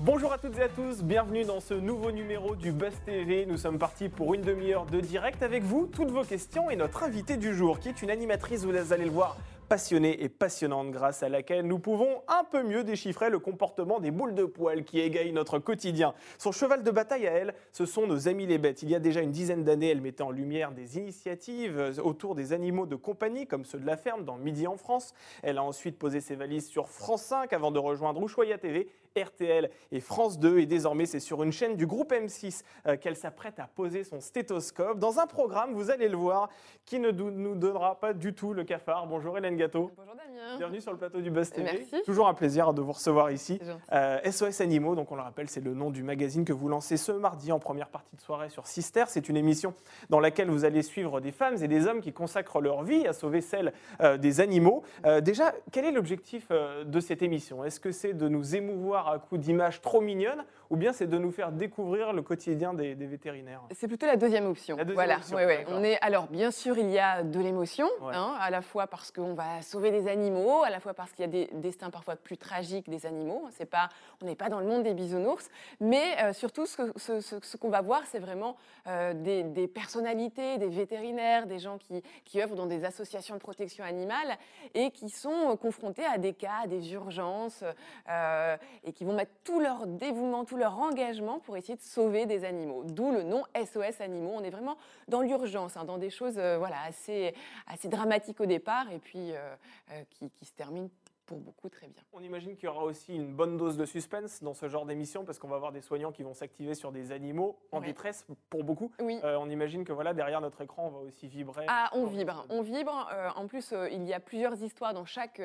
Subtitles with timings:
[0.00, 3.46] Bonjour à toutes et à tous, bienvenue dans ce nouveau numéro du Buzz TV.
[3.46, 7.02] Nous sommes partis pour une demi-heure de direct avec vous, toutes vos questions et notre
[7.02, 9.36] invité du jour qui est une animatrice, vous allez le voir,
[9.68, 14.12] passionnée et passionnante grâce à laquelle nous pouvons un peu mieux déchiffrer le comportement des
[14.12, 16.14] boules de poils qui égayent notre quotidien.
[16.38, 18.82] Son cheval de bataille à elle, ce sont nos amis les bêtes.
[18.84, 22.52] Il y a déjà une dizaine d'années, elle mettait en lumière des initiatives autour des
[22.52, 25.12] animaux de compagnie comme ceux de la ferme dans Midi en France.
[25.42, 28.88] Elle a ensuite posé ses valises sur France 5 avant de rejoindre Ushuaïa TV
[29.24, 30.58] RTL et France 2.
[30.58, 34.20] Et désormais, c'est sur une chaîne du groupe M6 euh, qu'elle s'apprête à poser son
[34.20, 36.48] stéthoscope dans un programme, vous allez le voir,
[36.84, 39.06] qui ne nous donnera pas du tout le cafard.
[39.06, 39.90] Bonjour Hélène Gâteau.
[39.96, 40.56] Bonjour Damien.
[40.58, 41.86] Bienvenue sur le plateau du Buzz TV.
[41.90, 42.04] Merci.
[42.04, 43.60] Toujours un plaisir de vous recevoir ici.
[43.64, 43.82] Gentil.
[43.92, 46.96] Euh, SOS Animaux, donc on le rappelle, c'est le nom du magazine que vous lancez
[46.96, 49.04] ce mardi en première partie de soirée sur Sister.
[49.08, 49.74] C'est une émission
[50.10, 53.12] dans laquelle vous allez suivre des femmes et des hommes qui consacrent leur vie à
[53.12, 54.82] sauver celle euh, des animaux.
[55.04, 57.64] Euh, déjà, quel est l'objectif de cette émission?
[57.64, 61.18] Est-ce que c'est de nous émouvoir à coups d'images trop mignonnes ou bien c'est de
[61.18, 64.76] nous faire découvrir le quotidien des, des vétérinaires C'est plutôt la deuxième option.
[64.76, 65.16] La deuxième voilà.
[65.18, 65.64] option, ouais, ouais.
[65.68, 68.14] On est alors bien sûr il y a de l'émotion, Ouais.
[68.14, 71.20] hein, à la fois parce qu'on va sauver des animaux, à la fois parce qu'il
[71.24, 73.46] y a des destins parfois plus tragiques des animaux.
[73.50, 73.88] C'est pas,
[74.22, 75.48] on n'est pas dans le monde des bisounours,
[75.80, 79.42] mais euh, surtout ce que- ce- ce- ce qu'on va voir, c'est vraiment euh, des,
[79.44, 84.36] des personnalités, des vétérinaires, des gens qui, qui œuvrent dans des associations de protection animale
[84.74, 87.64] et qui sont euh, confrontés à des cas, à des urgences,
[88.08, 92.26] euh, et qui vont mettre tout leur dévouement, tout leur engagement pour essayer de sauver
[92.26, 92.84] des animaux.
[92.84, 94.32] D'où le nom SOS Animaux.
[94.34, 94.76] On est vraiment
[95.08, 97.34] dans l'urgence, hein, dans des choses euh, voilà, assez,
[97.66, 99.54] assez dramatiques au départ et puis euh,
[99.92, 100.90] euh, qui, qui se terminent
[101.28, 102.02] pour beaucoup très bien.
[102.14, 105.26] On imagine qu'il y aura aussi une bonne dose de suspense dans ce genre d'émission
[105.26, 107.86] parce qu'on va avoir des soignants qui vont s'activer sur des animaux en Ouais.
[107.86, 108.90] détresse pour beaucoup.
[109.00, 109.20] Oui.
[109.24, 111.66] Euh, on imagine que voilà, derrière notre écran, on va aussi vibrer.
[111.68, 113.10] Ah, on vibre, on vibre.
[113.12, 115.42] Euh, en plus, euh, il y a plusieurs histoires dans chaque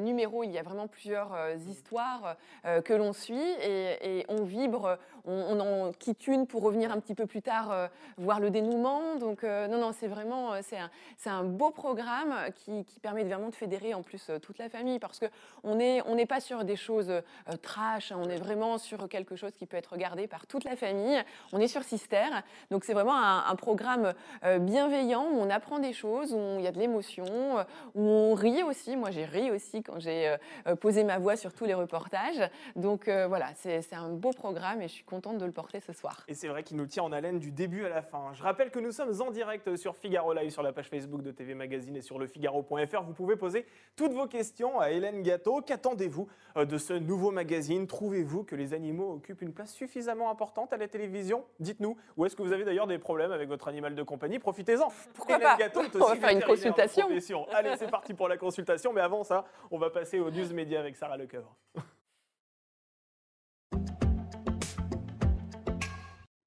[0.00, 0.42] numéro.
[0.42, 2.36] Il y a vraiment plusieurs euh, histoires
[2.84, 4.98] que l'on suit et, et on vibre.
[5.26, 7.88] On, on en quitte une pour revenir un petit peu plus tard
[8.18, 9.14] voir le dénouement.
[9.14, 13.94] Donc non, non, c'est vraiment c'est un, beau programme qui, qui permet vraiment de fédérer
[13.94, 15.19] en plus toute la famille parce
[15.64, 18.12] on n'est pas sur des choses euh, trash.
[18.12, 18.18] hein.
[18.18, 21.22] on est vraiment sur quelque chose qui peut être regardé par toute la famille.
[21.52, 22.26] On est sur Sister,
[22.70, 24.14] donc c'est vraiment un, programme
[24.44, 27.64] euh, bienveillant où on apprend des choses, où il y a de l'émotion, euh,
[27.94, 28.96] où on rit aussi.
[28.96, 30.36] Moi, j'ai ri aussi quand j'ai
[30.80, 32.48] posé ma voix sur tous les reportages.
[32.76, 35.92] Donc voilà, c'est c'est un beau programme et je suis contente de le porter ce
[35.92, 36.24] soir.
[36.28, 38.32] Et c'est vrai qu'il nous tient en haleine du début à la fin.
[38.34, 41.30] Je rappelle que nous sommes en direct sur Figaro Live, sur la page Facebook de
[41.30, 43.02] TV Magazine et sur lefigaro.fr.
[43.02, 43.66] Vous pouvez poser
[43.96, 45.60] toutes vos questions à Hélène Gâteau.
[45.60, 47.86] Qu'attendez-vous euh, de ce nouveau magazine?
[47.86, 51.44] Trouvez-vous que les animaux occupent une place suffisamment importante à la télévision?
[51.58, 51.96] Dites-nous.
[52.16, 54.38] Ou est-ce que vous avez d'ailleurs des problèmes avec votre animal de compagnie?
[54.38, 54.88] Profitez-en.
[55.14, 55.56] Pourquoi Hélène pas?
[55.56, 57.08] Gâteau est On va faire une consultation.
[57.52, 58.92] Allez, c'est parti pour la consultation.
[58.92, 61.56] Mais avant ça, on va passer aux news médias avec Sarah Lecoeur.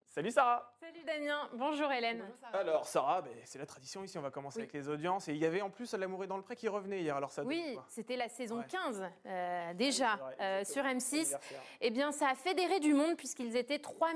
[0.08, 2.24] Salut Sarah Salut Damien, bonjour Hélène.
[2.54, 4.64] Alors Sarah, ben, c'est la tradition ici, on va commencer Oui.
[4.64, 5.28] avec les audiences.
[5.28, 7.32] Et il y avait en plus L'amour est dans le prêt qui revenait hier, alors
[7.32, 8.66] ça Oui, c'était la saison Ouais.
[8.70, 11.12] 15 euh, déjà C'est vrai, euh, sur le- M6.
[11.16, 11.62] l'anniversaire.
[11.82, 14.10] Eh bien, ça a fédéré du monde puisqu'ils étaient 3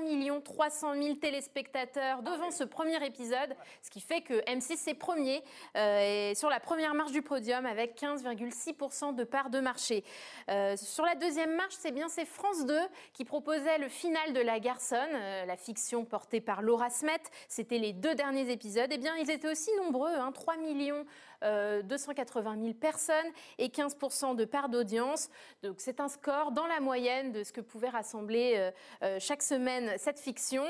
[0.44, 5.42] 300 000 téléspectateurs devant ce premier épisode, ce qui fait que M6 est premier
[5.76, 10.04] euh, et sur la première marche du podium avec 15,6% de part de marché.
[10.48, 12.78] Euh, sur la deuxième marche, c'est bien c'est France 2
[13.14, 17.18] qui proposait le final de La Garçonne, euh, la fiction portée par Laura Smet.
[17.48, 18.90] C'était les deux derniers épisodes.
[18.90, 21.04] Eh bien, ils étaient aussi nombreux, hein, 3 millions
[21.42, 23.16] euh, 280 000 personnes
[23.58, 25.28] et 15% de part d'audience.
[25.62, 28.70] Donc c'est un score dans la moyenne de ce que pouvait rassembler euh,
[29.02, 30.64] euh, chaque semaine cette fiction.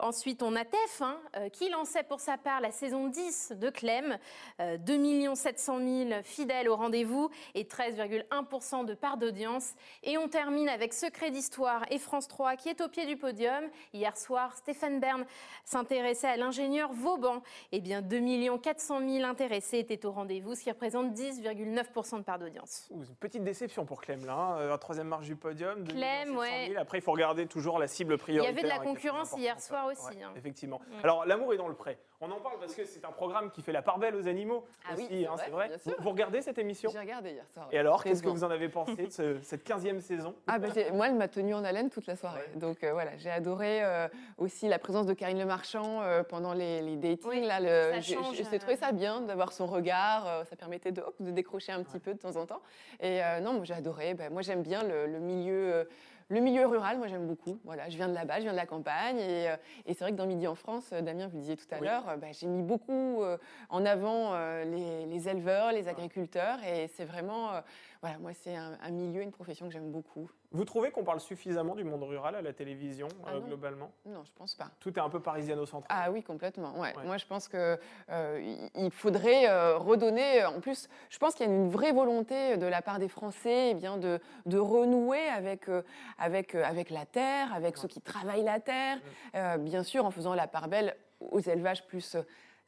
[0.00, 4.18] Ensuite, on a TF1 euh, qui lançait pour sa part la saison 10 de Clem,
[4.60, 9.74] euh, 2 700 000 fidèles au rendez-vous et 13,1% de part d'audience.
[10.02, 13.64] Et on termine avec Secret d'Histoire et France 3 qui est au pied du podium.
[13.92, 15.24] Hier soir, Stéphane Bern
[15.64, 17.42] s'intéressait à l'ingénieur Vauban.
[17.72, 18.24] Eh bien, 2
[18.58, 22.88] 400 000 intéressés étaient au rendez-vous, ce qui représente 10,9% de part d'audience.
[22.90, 24.58] Une petite déception pour Clem là, hein.
[24.60, 25.82] Euh, troisième marche du podium.
[25.84, 26.38] 2 Clem, 700 000.
[26.40, 26.76] ouais.
[26.76, 28.52] Après, il faut regarder toujours la cible Il y prioritaire.
[28.54, 30.16] avait de la très concurrence hier soir aussi.
[30.16, 30.32] Ouais, hein.
[30.36, 30.80] Effectivement.
[30.88, 31.04] Mm.
[31.04, 31.98] Alors, l'amour est dans le prêt.
[32.20, 34.64] On en parle parce que c'est un programme qui fait la part belle aux animaux
[34.88, 35.68] Ah oui, aussi, c'est hein, vrai, c'est vrai.
[35.68, 36.00] bien Vous, sûr.
[36.02, 37.68] vous regardez cette émission J'ai regardé hier soir.
[37.70, 40.68] Et alors, qu'est-ce que vous en avez pensé de ce- cette 15e saison Ah bah,
[40.92, 42.40] moi, elle m'a tenue en haleine toute la soirée.
[42.54, 42.58] Ouais.
[42.60, 44.08] Donc euh, voilà, j'ai adoré euh,
[44.38, 47.28] aussi la présence de Karine Le Marchand euh, pendant les, les datings.
[47.28, 49.93] Oui, là, ça le, j'ai trouvé ça bien d'avoir son regard.
[50.26, 52.60] Euh, ça permettait de, hop, de décrocher un petit peu de temps en temps.
[53.00, 54.14] Et euh, non, moi j'ai adoré.
[54.14, 55.74] Ben, moi j'aime bien le, le milieu.
[55.74, 55.84] euh,
[56.30, 57.58] le milieu rural, moi j'aime beaucoup.
[57.64, 59.18] Voilà, je viens de là-bas, je viens de la campagne.
[59.18, 59.44] Et,
[59.84, 61.86] et c'est vrai que dans Midi en France, Damien, vous le disiez tout à Oui.
[61.86, 63.36] l'heure, ben, j'ai mis beaucoup euh,
[63.68, 66.56] en avant euh, les, les éleveurs, les agriculteurs.
[66.64, 67.60] Et c'est vraiment, euh,
[68.04, 70.30] voilà, moi c'est un, un milieu, une profession que j'aime beaucoup.
[70.52, 73.46] Vous trouvez qu'on parle suffisamment du monde rural à la télévision, Ah euh, non.
[73.46, 73.90] globalement?
[74.04, 74.68] Non, je pense pas.
[74.78, 75.86] Tout est un peu parisiano-centré.
[75.88, 76.78] Ah oui, complètement.
[76.78, 76.94] Ouais.
[76.98, 77.04] Ouais.
[77.06, 77.78] Moi, je pense que
[78.10, 80.44] euh, il- faudrait euh, redonner.
[80.44, 83.70] En plus, je pense qu'il y a une vraie volonté de la part des Français,
[83.70, 85.70] eh bien, de, de renouer avec
[86.18, 88.98] avec avec la terre, avec ceux qui travaillent la terre.
[89.34, 92.18] Euh, bien sûr, en faisant la part belle aux élevages plus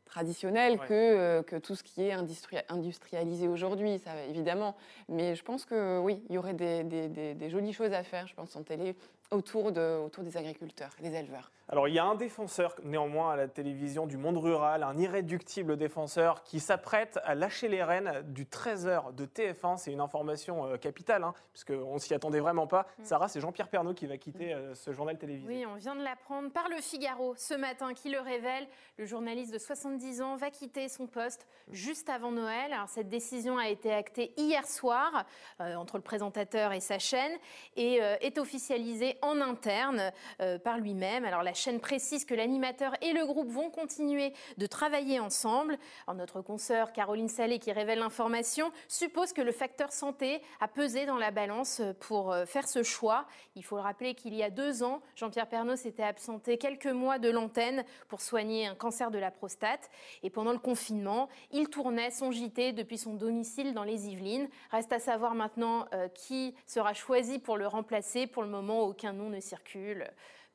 [0.07, 0.87] traditionnels Ouais.
[0.87, 4.75] que euh, que tout ce qui est industri- industrialisé aujourd'hui, ça évidemment.
[5.09, 8.03] Mais je pense que oui, il y aurait des, des- des- des jolies choses à
[8.03, 8.97] faire, je pense, en télé
[9.31, 11.51] autour de autour des agriculteurs, des éleveurs.
[11.69, 15.77] Alors, il y a un défenseur, néanmoins, à la télévision du monde rural, un irréductible
[15.77, 19.77] défenseur qui s'apprête à lâcher les rênes du 13h de TF1.
[19.77, 22.87] C'est une information euh, capitale, hein, puisqu'on s'y attendait vraiment pas.
[23.03, 25.49] Sarah, c'est Jean-Pierre Pernaud qui va quitter euh, ce journal télévisé.
[25.49, 28.69] Oui, on vient de l'apprendre par le Figaro ce matin qui le révèle.
[28.97, 32.73] Le journaliste de 70 ans va quitter son poste juste avant Noël.
[32.73, 35.25] Alors, cette décision a été actée hier soir
[35.61, 37.33] euh, entre le présentateur et sa chaîne
[37.75, 41.25] et euh, est officialisée en interne euh, par lui-même.
[41.25, 45.79] Alors la chaîne précise que l'animateur et le groupe vont continuer de travailler ensemble.
[46.07, 51.07] Alors, notre consoeur Caroline Salé qui révèle l'information suppose que le facteur santé a pesé
[51.07, 53.27] dans la balance pour euh, faire ce choix.
[53.55, 57.19] Il faut le rappeler qu'il y a deux ans, Jean-Pierre Pernaut s'était absenté quelques mois
[57.19, 59.91] de l'antenne pour soigner un cancer de la prostate.
[60.23, 64.49] Et pendant le confinement, il tournait son JT depuis son domicile dans les Yvelines.
[64.71, 68.27] Reste à savoir maintenant euh, qui sera choisi pour le remplacer.
[68.27, 70.07] Pour le moment, aucun nom ne circule.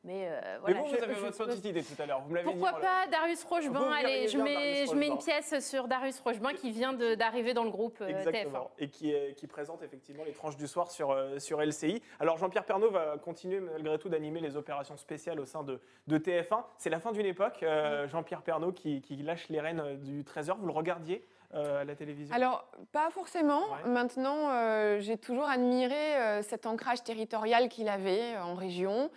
[0.04, 2.22] Mais euh, Mais voilà, je- vous avez je votre petite idée tout à l'heure.
[2.22, 2.60] Vous me l'avez dit.
[2.60, 6.54] pourquoi pas Darius verriez Allez, je mets, Darius je mets une pièce sur Darius Rochebin
[6.54, 8.18] qui vient d'arriver dans le groupe euh, TF1.
[8.18, 8.72] Exactement.
[8.80, 12.02] Et qui, est- qui présente effectivement les tranches du soir sur, euh, sur LCI.
[12.20, 16.18] Alors Jean-Pierre Pernaud va continuer malgré tout d'animer les opérations spéciales au sein de, de
[16.18, 16.64] TF1.
[16.80, 17.62] C'est la fin d'une époque.
[17.62, 20.58] Euh, Jean-Pierre Pernaud qui, qui lâche les rênes du 13h.
[20.58, 21.24] Vous le regardiez?
[21.54, 23.62] Euh, à la télévision Alors, pas forcément.
[23.72, 23.90] Ouais.
[23.90, 29.10] Maintenant, euh, j'ai toujours admiré euh, cet ancrage territorial qu'il avait en région,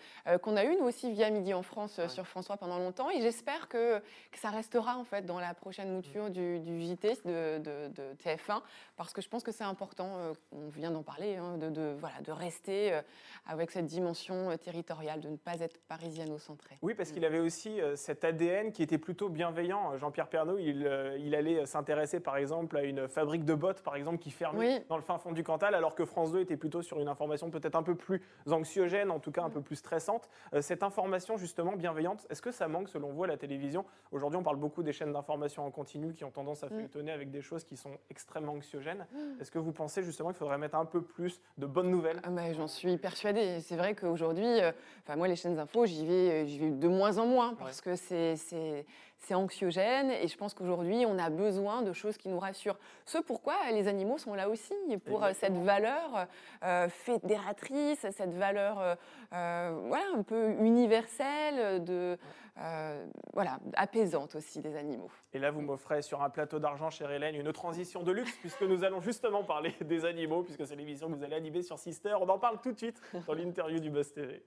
[0.42, 2.08] qu'on a eu nous aussi via Midi en France Ouais.
[2.08, 3.10] sur François pendant longtemps.
[3.10, 7.18] Et j'espère que, que ça restera en fait dans la prochaine mouture du, du JT
[7.24, 8.60] de, de- de TF1,
[8.96, 10.10] parce que je pense que c'est important,
[10.52, 12.98] on vient d'en parler, hein, de, de- voilà, de rester
[13.46, 16.78] avec cette dimension territoriale, de ne pas être parisiano-centré.
[16.82, 19.96] Oui, parce qu'il avait aussi cet ADN qui était plutôt bienveillant.
[19.98, 20.88] Jean-Pierre Pernaud, il,
[21.20, 24.84] il allait s'intéresser par exemple à une fabrique de bottes, par exemple, qui fermait Oui.
[24.88, 27.50] dans le fin fond du Cantal, alors que France 2 était plutôt sur une information
[27.50, 30.28] peut-être un peu plus anxiogène, en tout cas un peu plus stressante.
[30.54, 33.84] Euh, cette information justement bienveillante, est-ce que ça manque selon vous à la télévision?
[34.10, 36.70] Aujourd'hui, on parle beaucoup des chaînes d'information en continu qui ont tendance à Mm.
[36.70, 39.06] feuilletonner avec des choses qui sont extrêmement anxiogènes.
[39.40, 42.20] Est-ce que vous pensez justement qu'il faudrait mettre un peu plus de bonnes nouvelles?
[42.24, 43.60] Ah bah, J'en suis persuadée.
[43.60, 44.72] C'est vrai qu'aujourd'hui, euh,
[45.06, 47.80] enfin, moi, les chaînes d'infos, j'y vais, euh, j'y vais de moins en moins parce
[47.80, 48.86] que c'est-
[49.18, 52.78] c'est anxiogène et je pense qu'aujourd'hui, on a besoin de choses qui nous rassurent.
[53.04, 54.74] Ce pourquoi les animaux sont là aussi,
[55.04, 56.26] pour euh, cette valeur
[56.62, 58.94] euh, fédératrice, cette valeur euh,
[59.32, 62.18] euh, voilà, un peu universelle, de,
[62.58, 65.10] euh, voilà, apaisante aussi des animaux.
[65.32, 68.62] Et là, vous m'offrez sur un plateau d'argent, chère Hélène, une transition de luxe, puisque
[68.62, 72.14] nous allons justement parler des animaux, puisque c'est l'émission que vous allez animer sur Sister.
[72.20, 74.44] On en parle tout de suite dans l'interview du Buzz TV.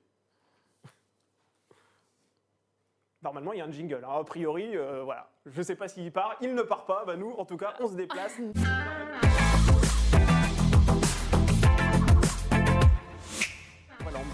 [3.27, 4.05] Normalement, il y a un jingle.
[4.09, 5.27] A priori, euh, voilà.
[5.45, 6.37] Je ne sais pas s'il part.
[6.39, 7.03] Il ne part pas.
[7.05, 8.39] Bah, nous, en tout cas, on se déplace.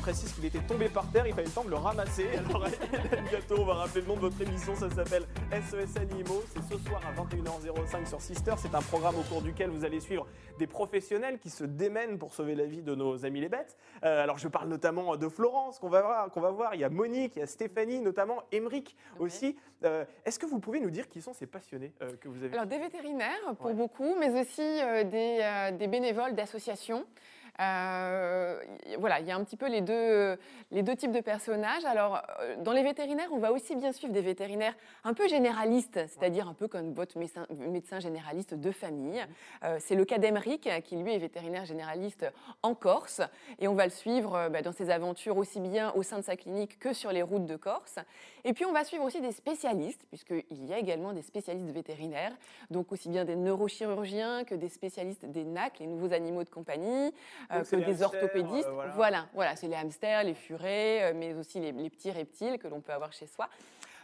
[0.04, 2.28] précise qu'il était tombé par terre, il fallait le temps de le ramasser.
[2.50, 6.44] Alors, Hélène Gâteau, on va rappeler le nom de votre émission, ça s'appelle SES Animaux.
[6.54, 8.52] C'est ce soir à 21h05 sur Sister.
[8.58, 10.28] C'est un programme au cours duquel vous allez suivre
[10.60, 13.78] des professionnels qui se démènent pour sauver la vie de nos amis les bêtes.
[14.04, 16.76] Euh, alors, je parle notamment de Florence, qu'on va, voir, qu'on va voir.
[16.76, 19.26] Il y a Monique, il y a Stéphanie, notamment Émeric Ouais.
[19.28, 19.56] aussi.
[19.86, 22.52] Euh, Est-ce que vous pouvez nous dire qui sont ces passionnés euh, que vous avez
[22.54, 23.74] Alors des vétérinaires pour Ouais.
[23.74, 24.62] beaucoup, mais aussi
[25.06, 27.06] des, des bénévoles d'associations.
[27.60, 28.60] Euh,
[28.98, 30.38] voilà, il y a un petit peu les deux,
[30.72, 31.86] les deux types de personnages.
[31.86, 36.00] Alors, euh, dans les vétérinaires, on va aussi bien suivre des vétérinaires un peu généralistes,
[36.08, 39.24] c'est-à-dire un peu comme votre médecin, médecin généraliste de famille.
[39.64, 42.26] Euh, c'est le cas d'Emeric, qui lui est vétérinaire généraliste
[42.64, 43.22] en Corse,
[43.60, 46.36] et on va le suivre bah, dans ses aventures aussi bien au sein de sa
[46.36, 48.00] clinique que sur les routes de Corse.
[48.46, 52.36] Et puis, on va suivre aussi des spécialistes, puisqu'il y a également des spécialistes vétérinaires,
[52.72, 57.14] donc aussi bien des neurochirurgiens que des spécialistes des NAC, les nouveaux animaux de compagnie,
[57.52, 58.68] euh, que des hamsters, orthopédistes.
[58.68, 58.92] euh, voilà.
[58.94, 62.68] voilà, voilà, c'est les hamsters, les furets, euh, mais aussi les, les petits reptiles que
[62.68, 63.50] l'on peut avoir chez soi.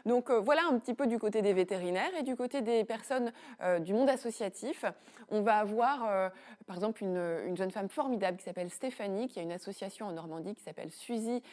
[0.06, 3.34] Donc euh, voilà un petit peu du côté des vétérinaires et du côté des personnes
[3.62, 4.86] euh, du monde associatif.
[5.30, 6.30] On va avoir euh,
[6.68, 10.14] par exemple une, une jeune femme formidable qui s'appelle Stéphanie, qui a une association en
[10.14, 11.44] Normandie qui s'appelle Suzy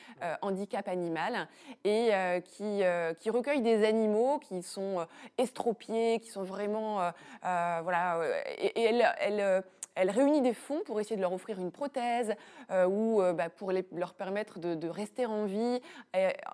[0.42, 1.48] Handicap Animal
[1.84, 2.10] et
[2.44, 2.82] qui,
[3.18, 5.06] qui recueille des animaux qui sont
[5.38, 7.10] estropiés, qui sont vraiment...
[7.42, 8.20] voilà,
[8.58, 9.14] et, et elle...
[9.18, 9.62] elle,
[9.96, 12.34] elle réunit des fonds pour essayer de leur offrir une prothèse
[12.70, 15.80] euh, ou euh, bah, pour leur permettre de, rester en vie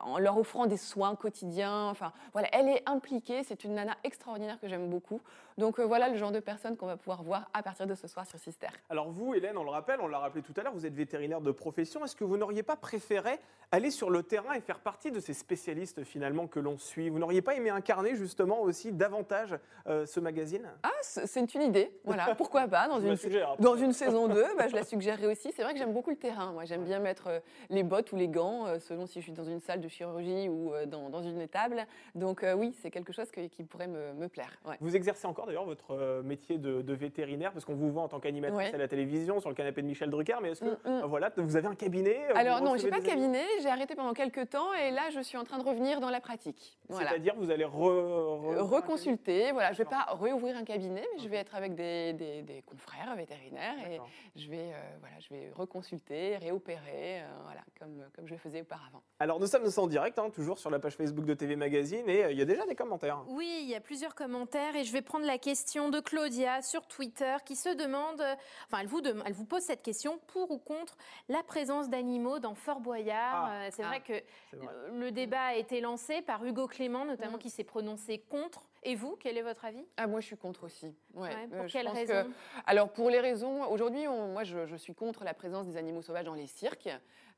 [0.01, 1.93] en leur offrant des soins quotidiens.
[2.33, 3.43] Voilà, elle est impliquée.
[3.45, 5.21] C'est une nana extraordinaire que j'aime beaucoup.
[5.59, 8.07] Donc euh, voilà le genre de personne qu'on va pouvoir voir à partir de ce
[8.09, 8.69] soir sur Sister.
[8.91, 11.41] Alors vous, Hélène, on le rappelle, on l'a rappelé tout à l'heure, vous êtes vétérinaire
[11.41, 12.05] de profession.
[12.05, 13.39] Est-ce que vous n'auriez pas préféré
[13.71, 17.09] aller sur le terrain et faire partie de ces spécialistes finalement que l'on suit?
[17.09, 19.55] Vous n'auriez pas aimé incarner justement aussi davantage
[19.87, 20.69] euh, ce magazine?
[20.83, 21.91] Ah, c'est une idée.
[22.05, 23.63] Voilà, pourquoi pas dans une, suggère, après.
[23.63, 25.53] dans une saison 2, bah, je la suggérerai aussi.
[25.55, 26.53] C'est vrai que j'aime beaucoup le terrain.
[26.53, 27.41] Moi, j'aime bien mettre euh,
[27.71, 30.73] les bottes ou les gants, selon si je suis dans une salle de chirurgie ou
[30.87, 31.87] dans, dans une étable.
[32.15, 34.51] Donc euh, oui, c'est quelque chose que- qui pourrait me, me plaire.
[34.67, 34.77] ouais.
[34.81, 38.09] Vous exercez encore d'ailleurs votre euh, métier de, de vétérinaire parce qu'on vous voit en
[38.09, 38.75] tant qu'animatrice Ouais.
[38.75, 41.05] à la télévision sur le canapé de Michel Drucker, mais est-ce que Mm, mm.
[41.07, 43.45] voilà, vous avez un cabinet euh, Alors non, j'ai pas de cabinet.
[43.63, 46.21] J'ai arrêté pendant quelques temps et là, je suis en train de revenir dans la
[46.21, 46.79] pratique.
[46.89, 47.11] Voilà.
[47.11, 51.23] C'est-à-dire vous allez re, re- Euh, Reconsulter, voilà, je vais pas réouvrir un cabinet, mais
[51.23, 54.01] je vais être avec des, des- des confrères vétérinaires et
[54.41, 58.61] je vais, euh, voilà, je vais reconsulter, réopérer, euh, voilà, comme, comme je le faisais
[58.63, 59.03] auparavant.
[59.19, 62.25] Alors nous sommes en direct, hein, toujours sur la page Facebook de TV Magazine, et
[62.25, 63.23] euh, il y a déjà des commentaires.
[63.29, 66.87] Oui, il y a plusieurs commentaires et je vais prendre la question de Claudia sur
[66.87, 68.35] Twitter qui se demande, euh,
[68.67, 70.97] enfin elle vous, dem- elle vous pose cette question, pour ou contre
[71.29, 73.47] la présence d'animaux dans Fort Boyard.
[73.47, 73.53] Ah.
[73.65, 73.89] Euh, C'est Ah.
[73.89, 74.13] vrai que
[74.57, 74.69] vrai.
[74.69, 77.41] euh, le débat a été lancé par Hugo Clément notamment Mm.
[77.41, 78.63] qui s'est prononcé contre.
[78.85, 79.85] Et vous, quel est votre avis?
[79.97, 80.87] Ah, moi, je suis contre aussi.
[81.15, 82.31] Ouais, Ouais, euh, Pour je quelles raisons que-
[82.67, 86.03] Alors, pour les raisons, aujourd'hui, on- moi, je, je suis contre la présence des animaux
[86.03, 86.89] sauvages dans les cirques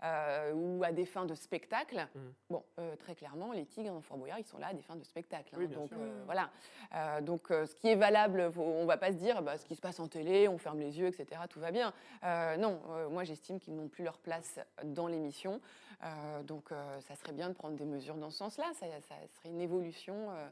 [0.03, 2.07] euh, ou à des fins de spectacle.
[2.15, 2.33] Mhm.
[2.51, 4.97] Bon, euh, très clairement, les tigres dans Fort Boyard, ils sont là à des fins
[4.97, 5.51] de spectacle.
[5.55, 5.59] hein.
[5.59, 5.99] Oui, bien donc, sûr.
[6.01, 6.51] euh, voilà.
[6.95, 9.65] Euh, donc, euh, ce qui est valable, faut- on va pas se dire, bah, ce
[9.67, 11.93] qui se passe en télé, on ferme les yeux, etc., tout va bien.
[12.25, 15.61] Euh, non, euh, moi, j'estime qu'ils n'ont plus leur place dans l'émission.
[16.03, 18.67] Euh, donc, euh, ça serait bien de prendre des mesures dans ce sens-là.
[18.75, 20.49] Ça, ça serait une évolution euh,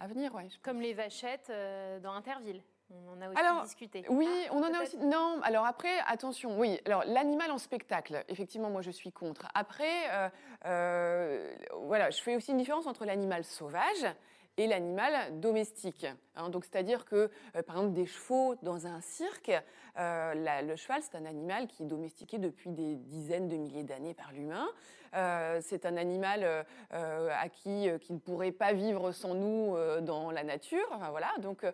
[0.00, 2.62] à venir, ouais, Comme les vachettes euh, dans Interville.
[2.90, 4.04] On en a aussi Alors, discuté.
[4.08, 4.96] Oui, Ah, on en a aussi.
[4.96, 6.80] Non, alors après, attention, oui.
[6.86, 9.46] Alors, l'animal en spectacle, effectivement, moi, je suis contre.
[9.54, 10.28] Après, euh,
[10.66, 14.06] euh, voilà, je fais aussi une différence entre l'animal sauvage
[14.66, 16.06] l'animal domestique.
[16.36, 16.48] hein.
[16.50, 19.52] donc, c'est-à-dire que, euh, par exemple, des chevaux dans un cirque,
[19.98, 24.14] euh, le cheval, c'est un animal qui est domestiqué depuis des dizaines de milliers d'années
[24.14, 24.68] par l'humain.
[25.14, 30.44] Euh, c'est un animal à qui, qui ne pourrait pas vivre sans nous dans la
[30.44, 30.86] nature.
[30.92, 31.64] Enfin, voilà, donc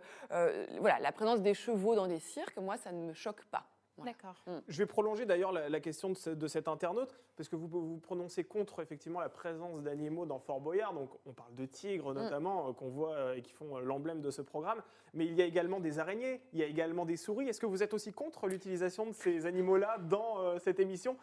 [0.81, 3.65] voilà, la présence des chevaux dans des cirques, moi, ça ne me choque pas.
[3.97, 4.13] Voilà.
[4.13, 4.35] D'accord.
[4.69, 7.67] Je vais prolonger d'ailleurs la, la question de, ce- de cet internaute, parce que vous
[7.67, 10.93] vous prononcez contre effectivement la présence d'animaux dans Fort Boyard.
[10.93, 14.21] Donc on parle de tigres notamment, euh, qu'on voit euh, et qui font euh, l'emblème
[14.21, 14.83] de ce programme.
[15.15, 17.49] Mais il y a également des araignées, il y a également des souris.
[17.49, 21.17] Est-ce que vous êtes aussi contre l'utilisation de ces animaux-là dans euh, cette émission?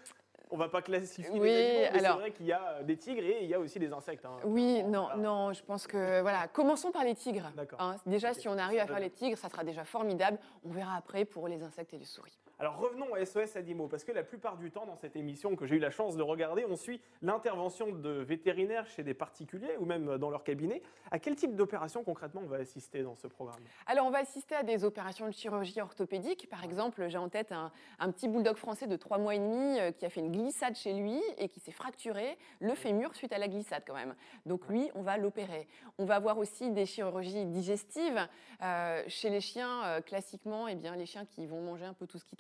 [0.52, 2.96] On va pas classifier Oui, les animaux, mais c'est alors- vrai qu'il y a des
[2.98, 4.24] tigres et il y a aussi des insectes.
[4.26, 4.38] hein.
[4.46, 5.16] Oui, non, Voilà.
[5.16, 6.48] non, je pense que voilà.
[6.48, 7.52] Commençons par les tigres.
[7.56, 7.82] D'accord.
[7.82, 7.96] hein.
[8.06, 10.38] Déjà, si on arrive à faire les tigres, ça sera déjà formidable.
[10.64, 12.38] On verra après pour les insectes et les souris.
[12.60, 15.66] Alors revenons à SOS Animaux, parce que la plupart du temps dans cette émission que
[15.66, 19.86] j'ai eu la chance de regarder, on suit l'intervention de vétérinaires chez des particuliers ou
[19.86, 20.82] même dans leur cabinet.
[21.12, 23.60] À quel type d'opération concrètement on va assister dans ce programme?
[23.88, 26.48] Alors, on va assister à des opérations de chirurgie orthopédique.
[26.50, 29.80] Par exemple, j'ai en tête un, un petit bulldog français de 3 mois et demi
[29.80, 33.34] euh, qui a fait une glissade chez lui et qui s'est fracturé le fémur suite
[33.34, 34.16] à la glissade quand même.
[34.46, 35.68] Donc lui, on va l'opérer.
[35.98, 38.28] On va avoir aussi des chirurgies digestives.
[38.62, 42.08] Euh, chez les chiens, euh, classiquement, eh bien, les chiens qui vont manger un peu
[42.08, 42.36] tout ce qui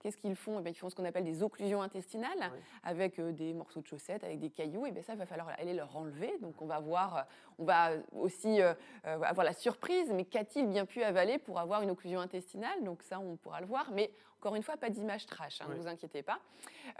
[0.00, 0.58] qu'est-ce qu'ils font?
[0.58, 2.58] Eh bien, Ils font ce qu'on appelle des occlusions intestinales Oui.
[2.82, 4.86] avec euh, des morceaux de chaussettes, avec des cailloux.
[4.86, 6.32] Et bien ça, il va falloir aller leur enlever.
[6.40, 7.26] Donc on va voir,
[7.58, 8.74] on va aussi euh,
[9.06, 12.82] euh, avoir la surprise, mais qu'a-t-il bien pu avaler pour avoir une occlusion intestinale?
[12.84, 15.74] Donc ça, on pourra le voir, mais encore une fois, pas d'image trash, hein, Oui.
[15.76, 16.38] ne vous inquiétez pas.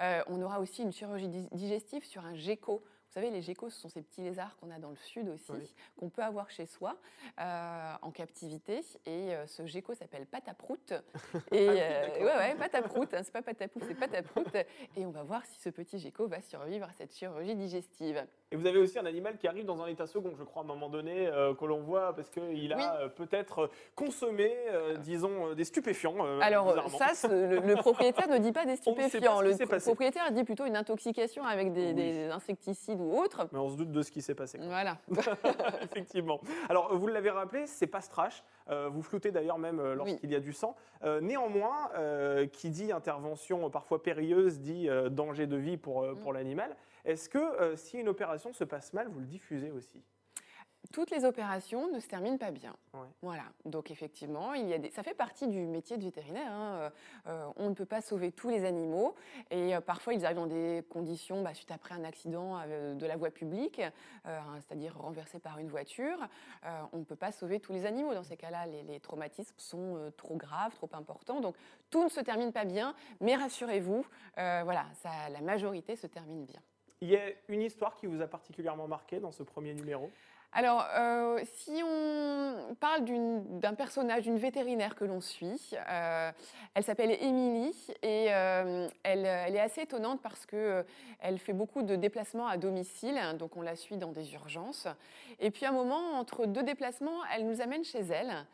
[0.00, 2.82] Euh, on aura aussi une chirurgie di- digestive sur un gecko.
[3.19, 5.51] Vous savez, les geckos, ce sont ces petits lézards qu'on a dans le sud aussi,
[5.51, 5.75] Oui.
[5.97, 6.97] qu'on peut avoir chez soi
[7.41, 8.79] euh, en captivité.
[9.07, 10.93] Et euh, ce gecko s'appelle pataprout.
[11.51, 14.47] Et Ah oui, euh, ouais, ouais, pataprout, hein, c'est pas patapouf, c'est pataprout.
[14.97, 18.25] Et on va voir si ce petit gecko va survivre à cette chirurgie digestive.
[18.50, 20.64] Et vous avez aussi un animal qui arrive dans un état second, je crois, à
[20.64, 22.83] un moment donné, euh, que l'on voit parce qu'il a Oui.
[23.00, 26.14] euh, peut-être consommé, euh, disons, euh, des stupéfiants.
[26.25, 29.40] euh, Alors, ça, le, le propriétaire ne dit pas des pas stupéfiants.
[29.43, 29.90] qui Le passé.
[29.90, 31.95] propriétaire dit plutôt une intoxication avec des, Oui.
[31.95, 33.47] des insecticides ou autres.
[33.52, 34.57] Mais on se doute de ce qui s'est passé.
[34.57, 34.67] quoi.
[34.69, 34.97] Voilà.
[35.83, 36.40] Effectivement.
[36.71, 38.43] Alors, vous l'avez rappelé, c'est pas strash.
[38.71, 40.75] Euh, vous flottez d'ailleurs même euh, lorsqu'il y a du sang.
[41.05, 46.12] Euh, néanmoins, euh, qui dit intervention parfois périlleuse dit euh, danger de vie pour, euh,
[46.14, 46.19] Mm.
[46.21, 46.75] pour l'animal.
[47.09, 50.05] Est-ce que euh, si une opération se passe mal, vous le diffusez aussi?
[50.93, 52.75] Toutes les opérations ne se terminent pas bien.
[52.95, 53.09] Ouais.
[53.21, 53.43] Voilà.
[53.65, 54.91] Donc effectivement, il y a des...
[54.91, 56.53] ça fait partie du métier de vétérinaire.
[56.53, 56.77] hein.
[56.77, 56.91] Euh,
[57.27, 59.15] euh, on ne peut pas sauver tous les animaux
[59.50, 63.07] et euh, parfois ils arrivent dans des conditions bah, suite après un accident euh, de
[63.07, 63.81] la voie publique,
[64.25, 66.19] hein, c'est-à-dire renversé par une voiture.
[66.93, 68.15] On ne peut pas sauver tous les animaux.
[68.15, 71.41] Dans ces cas-là, les, les traumatismes sont trop graves, trop importants.
[71.41, 71.57] Donc
[71.91, 76.61] tout ne se termine pas bien, mais rassurez-vous, voilà, ça, la majorité se termine bien.
[77.00, 80.11] Il y a une histoire qui vous a particulièrement marqué dans ce premier numéro?
[80.52, 83.05] Alors, euh, si on parle
[83.61, 86.33] d'un personnage, d'une vétérinaire que l'on suit, euh,
[86.75, 90.85] elle s'appelle Émilie et euh, elle, est assez étonnante parce que
[91.21, 94.88] elle fait beaucoup de déplacements à domicile, hein, donc on la suit dans des urgences.
[95.38, 98.47] Et puis à un moment, entre deux déplacements, elle nous amène chez elle.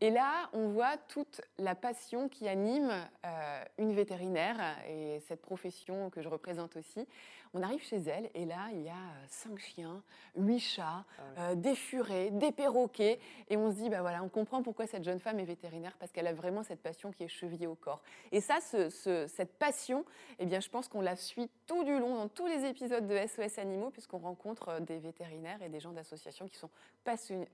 [0.00, 2.92] Et là, on voit toute la passion qui anime
[3.26, 7.04] euh, une vétérinaire et cette profession que je représente aussi.
[7.52, 10.02] On arrive chez elle et là, il y a euh, cinq chiens,
[10.36, 13.18] huit chats, Ah euh, des furets, des perroquets.
[13.48, 16.12] Et on se dit, bah voilà, on comprend pourquoi cette jeune femme est vétérinaire parce
[16.12, 18.02] qu'elle a vraiment cette passion qui est chevillée au corps.
[18.30, 20.04] Et ça, ce- ce- cette passion,
[20.38, 23.16] eh bien, je pense qu'on la suit tout du long dans tous les épisodes de
[23.16, 26.70] SOS Animaux puisqu'on rencontre des vétérinaires et des gens d'associations qui sont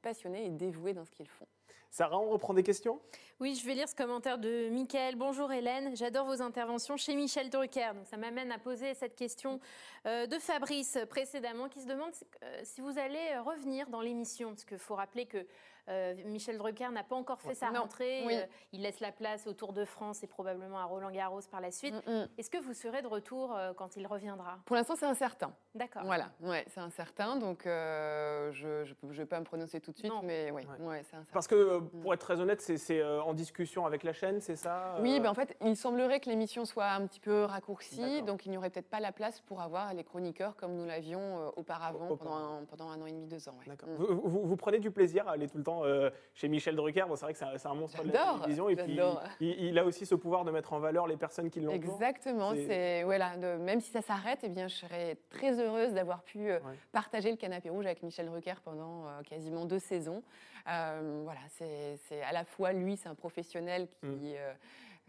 [0.02, 1.46] passionnés et dévoués dans ce qu'ils font.
[1.90, 3.00] Sarah, on reprend des questions?
[3.38, 5.14] Oui, je vais lire ce commentaire de Michael.
[5.14, 7.92] Bonjour Hélène, j'adore vos interventions chez Michel Drucker.
[7.94, 9.61] Donc ça m'amène à poser cette question
[10.06, 12.11] euh, de Fabrice précédemment qui se demande
[12.42, 14.50] euh, si vous allez euh, revenir dans l'émission.
[14.50, 15.47] Parce qu'il faut rappeler que
[15.88, 17.54] euh, Michel Drucker n'a pas encore fait Ouais.
[17.54, 18.22] sa Non, rentrée.
[18.26, 18.34] oui.
[18.36, 21.60] Euh, il laisse la place au Tour de France et probablement à Roland Garros par
[21.60, 21.94] la suite.
[22.06, 22.28] Mm, mm.
[22.38, 24.58] Est-ce que vous serez de retour euh, quand il reviendra?
[24.64, 25.52] Pour l'instant, c'est incertain.
[25.74, 26.02] D'accord.
[26.04, 27.36] Voilà, ouais, c'est incertain.
[27.36, 30.20] Donc, euh, je ne vais pas me prononcer tout de suite, Non.
[30.22, 30.86] mais ouais, Ouais.
[30.86, 31.32] ouais, c'est incertain.
[31.32, 34.56] Parce que, euh, pour être très honnête, c'est- euh, en discussion avec la chaîne, c'est
[34.56, 38.46] ça Oui, ben en fait, il semblerait que l'émission soit un petit peu raccourcie, donc
[38.46, 41.50] il n'y aurait peut-être pas la place pour avoir les chroniqueurs comme nous l'avions euh,
[41.56, 43.54] auparavant Au- pendant un, pendant un an et demi, deux ans.
[43.60, 43.66] ouais.
[43.66, 43.88] D'accord.
[43.88, 43.96] Mm.
[43.96, 47.04] Vous, vous- vous prenez du plaisir à aller tout le temps euh, chez Michel Drucker.
[47.08, 48.68] Bon, c'est vrai que c'est un, monstre de la télévision.
[48.68, 48.98] Et puis,
[49.40, 51.74] il, il a aussi ce pouvoir de mettre en valeur les personnes qui l'entourent.
[51.74, 56.22] Exactement, C'est- voilà, de- même si ça s'arrête, eh bien, je serais très heureuse d'avoir
[56.22, 56.74] pu euh, Ouais.
[56.92, 60.22] partager le canapé rouge avec Michel Drucker pendant euh, quasiment deux saisons.
[60.66, 64.34] Voilà, c'est c'est à la fois lui, c'est un professionnel qui Mm.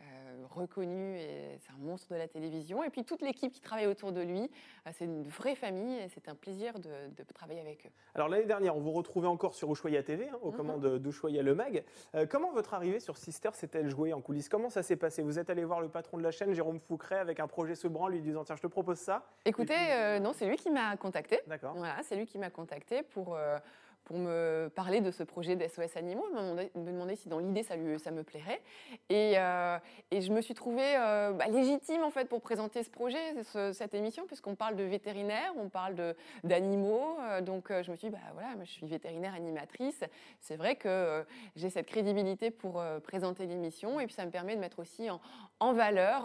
[0.01, 3.87] Euh, reconnu et c'est un monstre de la télévision, et puis toute l'équipe qui travaille
[3.87, 4.41] autour de lui,
[4.87, 7.89] euh, c'est une vraie famille et c'est un plaisir de, de travailler avec eux.
[8.13, 10.57] Alors l'année dernière, on vous retrouvait encore sur Ushuaïa TV, hein, aux Mhm.
[10.57, 11.83] commandes d'Ushuaïa Le Mag.
[12.15, 14.49] Euh, comment votre arrivée sur Sister s'est-elle jouée en coulisses?
[14.49, 15.21] Comment ça s'est passé?
[15.23, 18.07] Vous êtes allé voir le patron de la chaîne, Jérôme Foucret, avec un projet Sebran,
[18.07, 19.25] lui disant tiens, je te propose ça.
[19.45, 21.39] Écoutez, euh, non, c'est lui qui m'a contacté.
[21.47, 21.73] D'accord.
[21.75, 23.57] Voilà, c'est lui qui m'a contacté pour, euh,
[24.05, 28.11] pour me parler de ce projet d'SOS Animaux, me demander, si dans l'idée ça, ça
[28.11, 28.61] me plairait.
[29.09, 29.77] Et, euh,
[30.11, 33.73] et je me suis trouvée euh, bah, légitime en fait pour présenter ce projet, ce-
[33.73, 37.17] cette émission, puisqu'on parle de vétérinaire, on parle d'animaux.
[37.21, 40.03] euh, donc je me suis dit, bah, voilà, je suis vétérinaire animatrice.
[40.39, 44.61] C'est vrai que j'ai cette crédibilité pour présenter l'émission et puis ça me permet de
[44.61, 45.19] mettre aussi en,
[45.59, 46.23] en valeur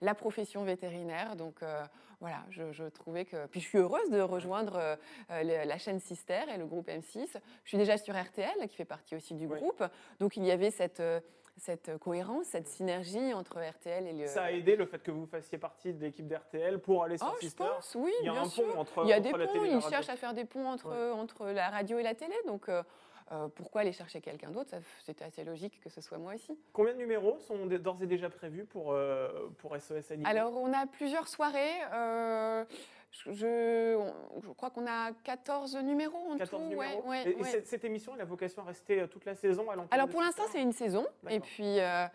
[0.00, 1.36] la profession vétérinaire.
[1.36, 1.56] Donc
[2.20, 3.46] voilà, je, je trouvais que.
[3.46, 4.76] Puis je suis heureuse de rejoindre
[5.30, 7.26] euh, la chaîne Sister et le groupe M6.
[7.64, 9.58] Je suis déjà sur RTL, qui fait partie aussi du Oui.
[9.58, 9.84] groupe.
[10.20, 11.20] Donc il y avait cette, euh,
[11.58, 14.26] cette cohérence, cette synergie entre RTL et le.
[14.26, 17.28] Ça a aidé le fait que vous fassiez partie de l'équipe d'RTL pour aller sur
[17.30, 18.66] Oh, je Sister pense, oui, Il y a bien un sûr.
[18.72, 21.10] pont entre, Il y a des ponts, ils cherchent à faire des ponts entre, Ouais.
[21.20, 22.34] entre la radio et la télé.
[22.46, 22.82] Donc euh,
[23.32, 24.74] euh, pourquoi aller chercher quelqu'un d'autre?
[25.04, 26.56] C'était assez logique que ce soit moi aussi.
[26.72, 30.28] Combien de numéros sont d'ores et déjà prévus pour, euh, pour SOS Animaux?
[30.28, 31.74] Alors, on a plusieurs soirées.
[33.10, 36.68] Je, je- on- je crois qu'on a 14 numéros en 14 tout.
[36.68, 37.48] numéros ouais, ouais, Et, et ouais.
[37.50, 40.08] cette, cette émission, elle a vocation à rester euh, toute la saison à l'antenne Alors
[40.08, 41.06] pour l'instant, c'est une saison.
[41.30, 42.06] Et puis, euh,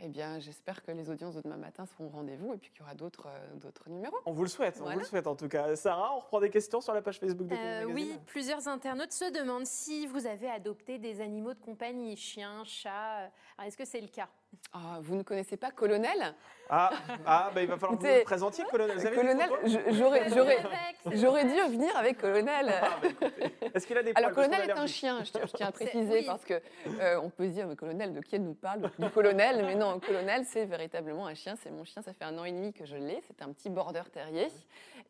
[0.00, 2.80] eh bien, j'espère que les audiences de demain matin seront au rendez-vous et puis qu'il
[2.80, 4.16] y aura d'autres euh, d'autres numéros.
[4.26, 5.76] On vous le souhaite, on vous le souhaite en tout cas.
[5.76, 9.12] Sarah, on reprend des questions sur la page Facebook de Euh, TV oui, plusieurs internautes
[9.12, 13.30] se demandent si vous avez adopté des animaux de compagnie, chiens, chats.
[13.56, 14.28] alors, Est-ce que c'est le cas?
[14.72, 16.34] Ah, vous ne connaissez pas Colonel?
[16.70, 16.90] Ah,
[17.24, 18.98] ah bah, il va falloir que vous le présentiez, colonel.
[18.98, 22.70] Vous avez Colonel, j'aurais j'aurais- Avec, j'aurais dû venir avec Colonel.
[22.82, 23.26] Ah, bah.
[23.74, 26.18] Est-ce qu'il a des Alors, colonel est un chien, je tiens, je tiens à préciser,
[26.18, 26.26] oui.
[26.26, 26.60] parce que
[27.00, 28.90] euh, on peut se dire, mais colonel, de qui elle nous parle?
[28.98, 32.36] Du colonel, mais non, colonel, c'est véritablement un chien, c'est mon chien, ça fait un
[32.36, 34.48] an et demi que je l'ai, c'est un petit border terrier.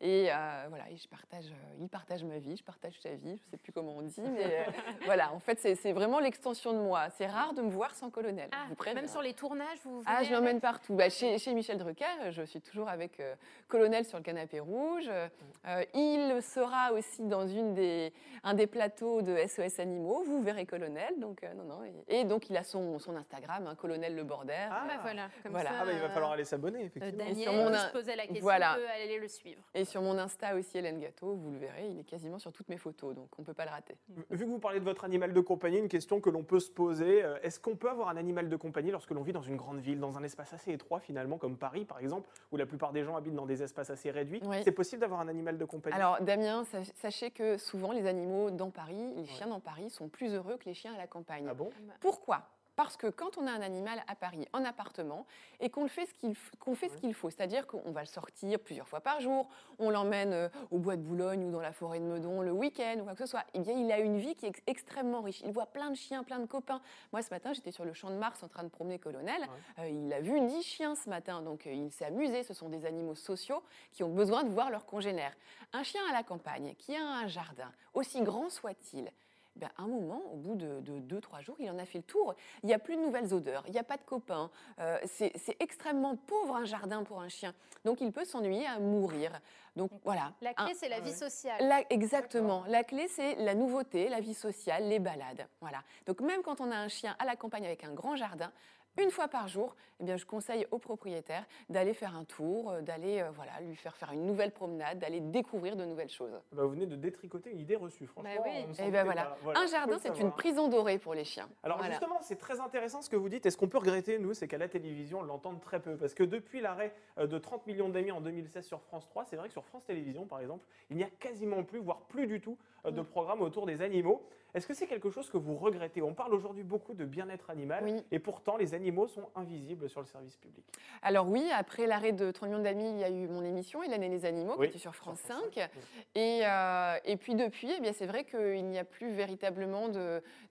[0.01, 3.35] Et euh, voilà, et je partage, euh, il partage ma vie, je partage sa vie,
[3.35, 4.63] je sais plus comment on dit, mais euh,
[5.03, 7.09] voilà, en fait, c'est vraiment l'extension de moi.
[7.17, 10.01] C'est rare de me voir sans colonel, Ah, vous même sur les les tournages vous
[10.07, 10.95] Ah, je l'emmène avec partout.
[10.95, 13.35] Bah, chez, chez Michel Drucker, je suis toujours avec euh,
[13.67, 15.07] Colonel sur le canapé rouge.
[15.07, 18.11] Euh, il sera aussi dans une des,
[18.43, 20.23] un des plateaux de SOS Animaux.
[20.25, 21.13] Vous verrez Colonel.
[21.19, 21.79] Donc, euh, non, non.
[22.07, 24.67] Et, et donc, il a son, son Instagram, hein, Colonel Le Border.
[24.71, 24.85] Ah.
[24.87, 25.69] Bah, voilà, comme Voilà.
[25.69, 27.25] ça, Ah bah, il va falloir aller s'abonner, euh, effectivement.
[27.25, 28.75] Daniel, sur mon se posait la question, Voilà.
[28.75, 29.61] peut aller le suivre.
[29.75, 32.69] Et sur mon Insta aussi, Hélène Gâteau, vous le verrez, il est quasiment sur toutes
[32.69, 33.13] mes photos.
[33.13, 33.95] Donc, on ne peut pas le rater.
[34.31, 36.71] Vu que vous parlez de votre animal de compagnie, une question que l'on peut se
[36.71, 39.79] poser, est-ce qu'on peut avoir un animal de compagnie lorsque l'on vit dans une grande
[39.79, 43.03] ville, dans un espace assez étroit finalement, comme Paris par exemple, où la plupart des
[43.03, 44.41] gens habitent dans des espaces assez réduits.
[44.45, 44.57] Oui.
[44.63, 45.95] C'est possible d'avoir un animal de compagnie?
[45.95, 50.09] Alors, Damien, sach- sachez que souvent, les animaux dans Paris, les chiens dans Paris, sont
[50.09, 51.45] plus heureux que les chiens à la campagne.
[51.49, 51.69] Ah bon?
[51.99, 52.43] Pourquoi?
[52.79, 55.25] Parce que quand on a un animal à Paris en appartement
[55.59, 58.57] et qu'on fait ce qu'il qu'on fait ce qu'il faut, c'est-à-dire qu'on va le sortir
[58.57, 61.99] plusieurs fois par jour, on l'emmène euh, au bois de Boulogne ou dans la forêt
[61.99, 64.33] de Meudon le week-end ou quoi que ce soit, eh bien il a une vie
[64.33, 65.41] qui est ex- extrêmement riche.
[65.41, 66.79] Il voit plein de chiens, plein de copains.
[67.11, 69.41] Moi ce matin j'étais sur le champ de Mars en train de promener Colonel.
[69.79, 72.43] Euh, il a vu 10 chiens ce matin, donc euh, il s'est amusé.
[72.43, 73.61] Ce sont des animaux sociaux
[73.91, 75.35] qui ont besoin de voir leurs congénères.
[75.73, 79.11] Un chien à la campagne qui a un jardin, aussi grand soit-il,
[79.55, 82.33] ben, à un moment, au bout de 2-3 jours, il en a fait le tour.
[82.63, 84.49] Il n'y a plus de nouvelles odeurs, il n'y a pas de copains.
[84.79, 87.53] Euh, c'est extrêmement pauvre un jardin pour un chien.
[87.85, 89.31] Donc il peut s'ennuyer à mourir.
[89.75, 90.33] Donc voilà.
[90.41, 91.67] La clé, c'est la vie sociale.
[91.67, 92.63] la- exactement.
[92.67, 95.47] La clé, c'est la nouveauté, la vie sociale, les balades.
[95.61, 95.83] Voilà.
[96.05, 98.51] Donc même quand on a un chien à la campagne avec un grand jardin,
[98.99, 102.81] une fois par jour, eh bien, je conseille au propriétaire d'aller faire un tour, euh,
[102.81, 106.31] d'aller euh, voilà, lui faire faire une nouvelle promenade, d'aller découvrir de nouvelles choses.
[106.53, 108.31] Bah, Vous venez de détricoter une idée reçue, franchement.
[108.37, 108.85] Bah oui.
[108.85, 109.35] Et ben voilà.
[109.43, 111.49] Voilà, un jardin, c'est une prison dorée pour les chiens.
[111.63, 111.91] Alors Voilà.
[111.93, 113.45] justement, c'est très intéressant ce que vous dites.
[113.45, 115.95] Et ce qu'on peut regretter, nous, c'est qu'à la télévision, on l'entend très peu.
[115.97, 119.35] Parce que depuis l'arrêt euh, de 30 millions d'amis en 2016 sur France 3, c'est
[119.35, 122.39] vrai que sur France Télévisions, par exemple, il n'y a quasiment plus, voire plus du
[122.41, 122.95] tout, euh, Mm.
[122.95, 124.23] de programmes autour des animaux.
[124.53, 126.01] Est-ce que c'est quelque chose que vous regrettez?
[126.01, 127.83] On parle aujourd'hui beaucoup de bien-être animal.
[127.83, 128.03] Oui.
[128.11, 130.65] Et pourtant, les animaux sont invisibles sur le service public.
[131.01, 133.87] Alors oui, après l'arrêt de 30 millions d'amis, il y a eu mon émission et
[134.07, 135.53] les animaux Oui, qui était sur France sur 5.
[135.55, 135.69] 5.
[136.15, 139.87] Et, euh, et puis depuis, eh bien, c'est vrai qu'il n'y a plus véritablement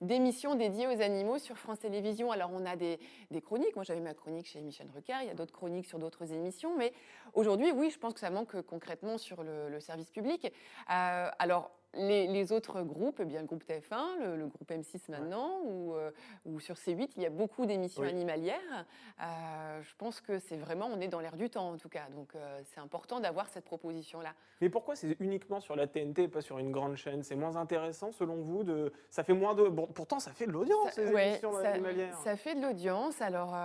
[0.01, 2.31] d'émissions dédiées aux animaux sur France Télévisions.
[2.31, 2.99] Alors on a des,
[3.31, 5.99] des chroniques, moi j'avais ma chronique chez Michel Drucker, il y a d'autres chroniques sur
[5.99, 6.93] d'autres émissions, mais
[7.33, 10.51] aujourd'hui, oui, je pense que ça manque concrètement sur le, le service public.
[10.91, 15.09] Euh, alors les, les autres groupes, eh bien, le groupe TF1, le, le groupe M6
[15.09, 16.11] maintenant, ou, euh,
[16.45, 18.09] ou sur C8, il y a beaucoup d'émissions Oui.
[18.09, 18.85] animalières.
[19.21, 22.07] Euh, je pense que c'est vraiment, on est dans l'air du temps en tout cas,
[22.15, 24.33] donc euh, c'est important d'avoir cette proposition-là.
[24.61, 27.23] Mais pourquoi c'est uniquement sur la TNT et pas sur une grande chaîne?
[27.23, 28.93] C'est moins intéressant selon vous de...
[29.09, 29.67] Ça fait moins de...
[29.67, 32.17] Bon, pourtant, ça fait de l'audience, Ça- ces ouais, émissions ça, animalières.
[32.23, 33.55] ça fait de l'audience, alors...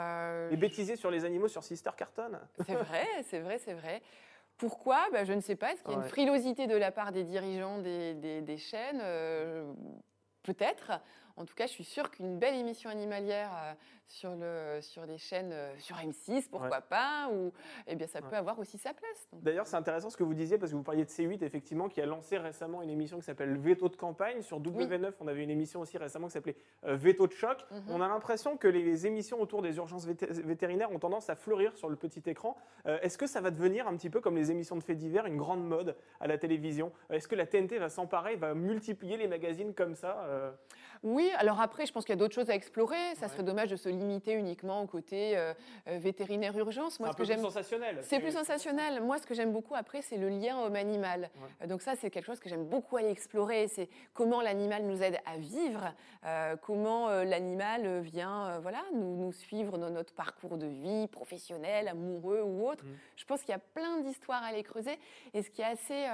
[0.51, 2.33] Les bêtisiers sur les animaux sur Sister Carton?
[2.67, 4.01] C'est vrai, c'est vrai, c'est vrai.
[4.57, 4.99] Pourquoi?
[5.13, 5.73] Ben, Je ne sais pas.
[5.73, 6.05] Est-ce qu'il y a Ouais.
[6.05, 9.01] une frilosité de la part des dirigeants des, des- des chaînes?
[9.03, 9.73] Euh,
[10.43, 10.93] Peut-être.
[11.37, 13.73] En tout cas, je suis sûre qu'une belle émission animalière euh,
[14.07, 16.85] sur, le, sur des chaînes, euh, sur M6, pourquoi Ouais.
[16.89, 17.53] pas, ou,
[17.89, 18.29] eh bien, ça Ouais.
[18.31, 19.29] peut avoir aussi sa place.
[19.33, 22.01] D'ailleurs, c'est intéressant ce que vous disiez parce que vous parliez de C8, effectivement, qui
[22.01, 24.43] a lancé récemment une émission qui s'appelle Veto de campagne.
[24.43, 26.55] Sur W9, on avait une émission aussi récemment qui s'appelait
[26.87, 27.65] euh, Veto de choc.
[27.73, 27.83] Mhm.
[27.89, 31.77] On a l'impression que les émissions autour des urgences vété- vétérinaires ont tendance à fleurir
[31.77, 32.57] sur le petit écran.
[32.87, 35.27] Euh, Est-ce que ça va devenir un petit peu comme les émissions de faits divers,
[35.27, 36.93] une grande mode à la télévision?
[37.11, 40.53] Est-ce que la TNT va s'emparer, va multiplier les magazines comme ça euh?
[41.05, 42.97] Oui, alors après, je pense qu'il y a d'autres choses à explorer.
[43.17, 43.29] Ça Ouais.
[43.33, 45.53] serait dommage de se limiter uniquement au côté euh,
[45.87, 46.95] euh, vétérinaire urgence.
[46.95, 47.99] C'est Moi, un ce peu que plus j'aime sensationnel.
[48.03, 49.03] C'est plus sensationnel.
[49.03, 51.21] Moi, ce que j'aime beaucoup après, c'est le lien homme-animal.
[51.37, 51.49] Ouais.
[51.63, 53.69] Euh, Donc ça, c'est quelque chose que j'aime beaucoup aller explorer.
[53.69, 55.93] C'est comment l'animal nous aide à vivre,
[56.25, 61.89] euh, comment euh, l'animal vient, voilà, nous, nous suivre dans notre parcours de vie, professionnel,
[61.89, 62.83] amoureux ou autre.
[62.83, 62.97] Mm.
[63.17, 64.99] Je pense qu'il y a plein d'histoires à aller creuser.
[65.35, 66.07] Et ce qui est assez,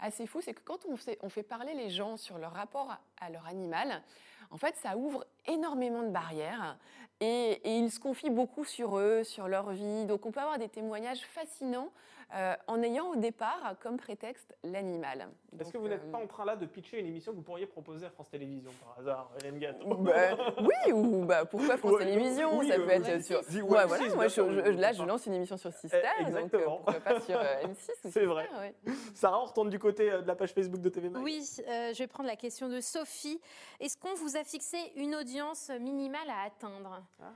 [0.00, 2.94] assez fou, c'est que quand on fait, on fait parler les gens sur leur rapport
[3.22, 4.02] à leur animal,
[4.50, 6.78] en fait, ça ouvre énormément de barrières
[7.24, 10.04] et, et ils se confient beaucoup sur eux, sur leur vie.
[10.06, 11.90] Donc, on peut avoir des témoignages fascinants
[12.34, 15.28] euh, en ayant au départ comme prétexte l'animal.
[15.60, 17.36] Est-ce que Donc, vous n'êtes euh, pas en train là de pitcher une émission que
[17.36, 20.12] vous pourriez proposer à France Télévisions par hasard, Hélène Gâteau bah,
[20.58, 23.44] oui, ou bah, pourquoi France Ouais, Télévisions oui, Ça euh, peut être sur.
[23.44, 26.24] si, Ouais, ouais, voilà, moi, je- je- là, je lance une émission sur Sister, Eh,
[26.24, 26.76] donc euh, exactement.
[26.78, 28.48] pourquoi pas sur euh, M6 ou C'est vrai.
[28.58, 28.74] ouais.
[29.14, 31.22] Sarah, on retourne du côté euh, de la page Facebook de TV Mag.
[31.22, 33.38] Oui, euh, je vais prendre la question de Sophie.
[33.80, 37.02] Est-ce qu'on vous a fixé une audience minimale à atteindre?
[37.20, 37.32] Ah.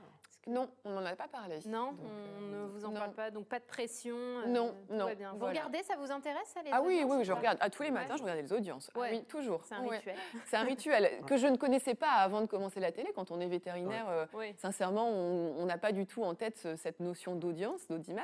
[0.47, 1.59] Non, on n'en a pas parlé.
[1.67, 2.99] Non, Donc, on euh, ne vous en non.
[2.99, 4.15] parle pas, donc pas de pression.
[4.15, 5.33] euh, Non, non, bien.
[5.33, 5.51] Vous voilà.
[5.59, 7.57] regardez, ça vous intéresse ça, les Ah oui, oui, ou je regarde.
[7.61, 8.89] À tous les matins, je regarde les audiences.
[8.95, 9.63] Ah oui, toujours.
[9.65, 9.97] C'est un Ouais.
[9.97, 10.15] rituel.
[10.47, 13.11] C'est un rituel que je ne connaissais pas avant de commencer la télé.
[13.13, 14.55] Quand on est vétérinaire, euh, Oui.
[14.57, 18.21] sincèrement, on n'a pas du tout en tête ce- cette notion d'audience, d'audimat.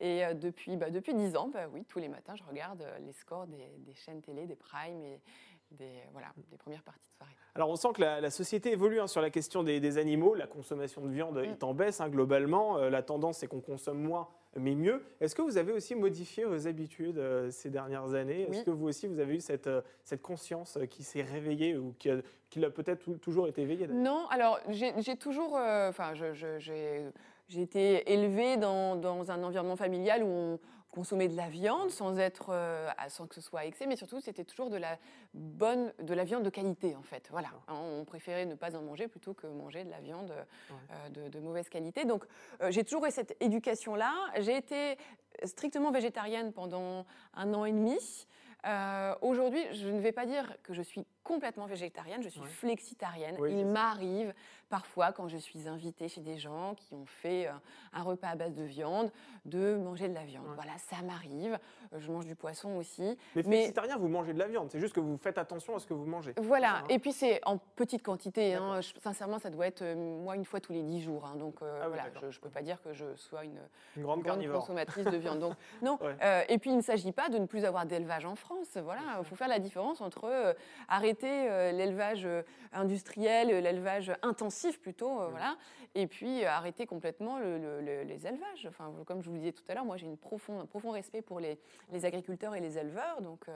[0.00, 3.12] Et euh, depuis, bah, depuis 10 ans, bah, oui, tous les matins, je regarde les
[3.12, 5.20] scores des, des chaînes télé, des primes et,
[5.72, 7.32] des, voilà, des premières parties de soirée.
[7.54, 10.34] Alors on sent que la, la société évolue hein, sur la question des, des animaux.
[10.34, 12.78] La consommation de viande est en baisse hein, globalement.
[12.78, 15.04] Euh, la tendance c'est qu'on consomme moins mais mieux.
[15.20, 18.48] Est-ce que vous avez aussi modifié vos habitudes euh, ces dernières années?
[18.50, 21.94] Est-ce que vous aussi vous avez eu cette, euh, cette conscience qui s'est réveillée ou
[21.98, 22.16] qui a,
[22.48, 28.56] qui a peut-être tou- toujours été éveillée Non, alors j'ai toujours, enfin, j'ai été élevée
[28.56, 30.58] dans, dans un environnement familial où on
[30.90, 34.44] consommait de la viande sans être, euh, sans que ce soit excès, mais surtout c'était
[34.44, 34.98] toujours de la
[35.34, 37.28] bonne, de la viande de qualité en fait.
[37.30, 40.32] Voilà, Hein, on préférait ne pas en manger plutôt que manger de la viande
[40.70, 42.04] euh, de, de mauvaise qualité.
[42.04, 42.24] Donc
[42.62, 44.12] euh, j'ai toujours eu cette éducation-là.
[44.38, 44.96] J'ai été
[45.44, 48.26] strictement végétarienne pendant un an et demi.
[48.66, 52.46] Euh, Aujourd'hui, je ne vais pas dire que je suis complètement végétarienne, je suis Ouais.
[52.48, 53.36] flexitarienne.
[53.38, 54.32] Oui, Il m'arrive
[54.70, 57.52] parfois, quand je suis invitée chez des gens qui ont fait euh,
[57.92, 59.10] un repas à base de viande,
[59.46, 60.46] de manger de la viande.
[60.46, 60.54] Ouais.
[60.56, 61.58] Voilà, ça m'arrive.
[61.94, 63.02] Euh, Je mange du poisson aussi.
[63.34, 64.68] Mais Mais- flexitarien, vous mangez de la viande.
[64.70, 66.34] C'est juste que vous faites attention à ce que vous mangez.
[66.38, 68.54] Voilà, ça, hein et puis c'est en petite quantité.
[68.54, 68.80] hein.
[68.80, 71.24] Je- sincèrement, ça doit être euh, moi une fois tous les dix jours.
[71.26, 71.36] hein.
[71.36, 73.58] Donc euh, Ah voilà, je ne peux pas dire que je sois une
[73.96, 75.38] Une grande consommatrice de viande.
[75.40, 75.98] Donc non.
[76.02, 76.16] Ouais.
[76.22, 78.76] Euh, et puis il ne s'agit pas de ne plus avoir d'élevage en France.
[78.76, 80.52] Voilà, il faut faire la différence entre euh,
[81.24, 85.56] arrêter euh, l'élevage euh, industriel, euh, l'élevage intensif plutôt, euh, voilà,
[85.94, 88.66] et puis arrêter complètement le- le- le- les élevages.
[88.68, 91.40] Enfin, comme je vous le disais tout à l'heure, moi j'ai un profond respect pour
[91.40, 91.58] les,
[91.92, 93.46] les agriculteurs et les éleveurs, donc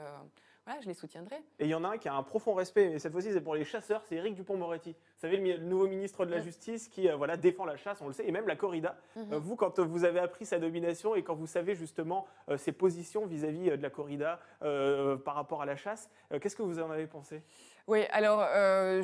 [0.65, 1.35] voilà, je les soutiendrai.
[1.59, 3.41] Et il y en a un qui a un profond respect, mais cette fois-ci c'est
[3.41, 4.91] pour les chasseurs, c'est Éric Dupont-Moretti.
[4.91, 6.39] Vous savez, le, nouveau ministre de la.
[6.43, 8.97] Justice qui euh, voilà, défend la chasse, on le sait, et même la corrida.
[9.15, 9.33] Mhm.
[9.33, 12.71] Euh, vous, quand vous avez appris sa domination et quand vous savez justement euh, ses
[12.71, 16.09] positions vis-à-vis de la corrida euh, par rapport à la chasse,
[16.41, 17.43] qu'est-ce que vous en avez pensé?
[17.87, 19.03] Oui, alors euh,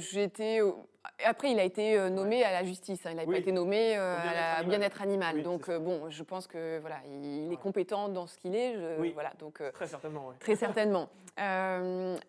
[0.64, 0.86] au-
[1.26, 3.06] Après, il a été euh, nommé à la justice.
[3.06, 3.34] hein, il n'a Oui.
[3.36, 5.36] pas été nommé euh, à la bien-être animal.
[5.38, 7.58] Oui, donc euh, bon, je pense que voilà, il est Ouais.
[7.58, 8.76] compétent dans ce qu'il est.
[8.76, 9.12] je- Oui.
[9.14, 10.36] Voilà, donc Très certainement, oui.
[10.40, 11.10] très certainement.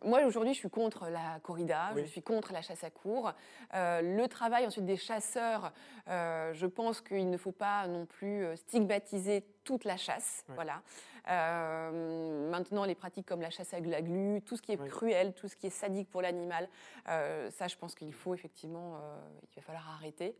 [0.05, 1.91] Moi aujourd'hui, je suis contre la corrida.
[1.97, 3.33] Je suis contre la chasse à cours.
[3.75, 5.73] Le travail ensuite des chasseurs.
[6.09, 10.45] je pense qu'il ne faut pas non plus stigmatiser toute la chasse.
[10.49, 10.81] Voilà.
[11.29, 14.89] Euh, maintenant, les pratiques comme la chasse à la glu, tout ce qui est Oui.
[14.89, 16.69] cruel, tout ce qui est sadique pour l'animal,
[17.09, 19.17] euh, ça, je pense qu'il faut effectivement, euh,
[19.53, 20.37] il va falloir arrêter.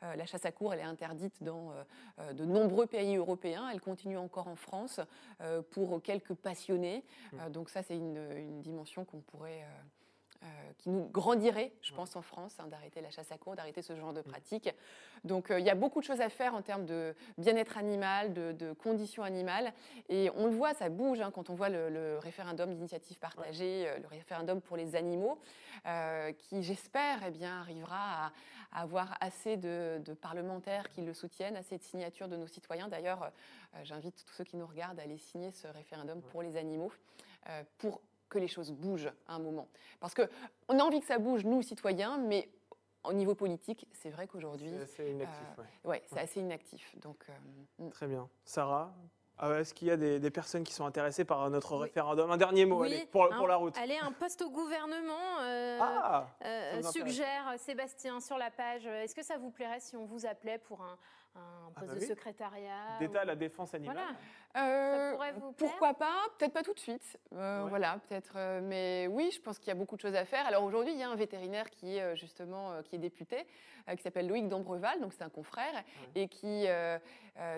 [0.00, 1.72] La chasse à cours, elle est interdite dans
[2.32, 3.68] de nombreux pays européens.
[3.72, 5.00] Elle continue encore en France
[5.70, 7.04] pour quelques passionnés.
[7.32, 7.50] Mm.
[7.50, 9.82] Donc ça, c'est une, une dimension qu'on pourrait euh,
[10.42, 10.46] euh,
[10.78, 13.96] qui nous grandirait, je pense, en France, hein, d'arrêter la chasse à cours, d'arrêter ce
[13.96, 14.70] genre de pratique.
[15.24, 18.32] Donc euh, il y a beaucoup de choses à faire en termes de bien-être animal,
[18.32, 19.72] de, de conditions animales.
[20.08, 23.88] Et on le voit, ça bouge hein, quand on voit le, le référendum d'initiative partagée,
[23.88, 25.38] euh, le référendum pour les animaux,
[25.86, 28.32] euh, qui, j'espère, eh bien, arrivera à,
[28.72, 32.86] à avoir assez de, de parlementaires qui le soutiennent, assez de signatures de nos citoyens.
[32.88, 33.32] D'ailleurs,
[33.82, 36.92] j'invite tous ceux qui nous regardent à aller signer ce référendum pour les animaux,
[37.78, 39.68] pour que les choses bougent à un moment.
[40.00, 42.48] Parce qu'on a envie que ça bouge, nous, citoyens, mais
[43.04, 45.68] au niveau politique, c'est vrai qu'aujourd'hui, C'est- C'est inactif, euh, ouais.
[45.90, 46.94] ouais, c'est assez inactif.
[47.00, 47.90] Donc, euh, mm.
[47.90, 48.28] Très bien.
[48.44, 48.92] Sarah
[49.40, 51.82] ah ouais, Est-ce qu'il y a des, des personnes qui sont intéressées par notre Oui.
[51.84, 52.28] référendum?
[52.28, 53.78] Un dernier mot, Oui, allez, pour, un- pour la route.
[53.78, 58.84] Allez, un poste au gouvernement euh, Ah euh, suggère Sébastien sur la page.
[58.86, 60.98] Est-ce que ça vous plairait si on vous appelait pour un,
[61.36, 62.06] un poste bah de oui.
[62.06, 63.94] secrétariat D'État à ou- la défense animale.
[63.96, 64.18] Voilà.
[64.58, 66.14] Euh, pourrait vous plaire pourquoi pas?
[66.38, 67.18] Peut-être pas tout de suite.
[67.34, 67.68] Euh, Ouais.
[67.70, 68.32] Voilà, peut-être.
[68.36, 70.46] euh, mais oui, je pense qu'il y a beaucoup de choses à faire.
[70.46, 73.46] Alors aujourd'hui, il y a un vétérinaire qui est justement qui est député,
[73.96, 75.72] qui s'appelle Loïc Dombreval, donc c'est un confrère,
[76.14, 76.98] et qui euh,